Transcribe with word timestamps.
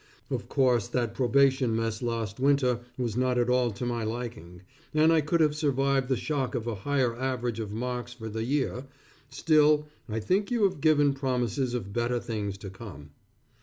Of 0.31 0.49
course 0.49 0.87
that 0.87 1.13
probation 1.13 1.75
mess 1.75 2.01
last 2.01 2.39
winter 2.39 2.79
was 2.97 3.15
not 3.15 3.37
at 3.37 3.51
all 3.51 3.69
to 3.73 3.85
my 3.85 4.03
liking, 4.03 4.63
and 4.95 5.13
I 5.13 5.21
could 5.21 5.41
have 5.41 5.55
survived 5.55 6.09
the 6.09 6.17
shock 6.17 6.55
of 6.55 6.65
a 6.65 6.73
higher 6.73 7.15
average 7.15 7.59
of 7.59 7.71
marks 7.71 8.11
for 8.13 8.27
the 8.27 8.43
year, 8.43 8.87
still 9.29 9.87
I 10.09 10.19
think 10.19 10.49
you 10.49 10.63
have 10.63 10.81
given 10.81 11.13
promises 11.13 11.75
of 11.75 11.93
better 11.93 12.19
things 12.19 12.57
to 12.57 12.71
come. 12.71 13.11